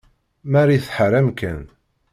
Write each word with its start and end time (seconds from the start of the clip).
Marie 0.53 0.81
tḥeṛṛ 0.85 1.13
amkan. 1.19 1.61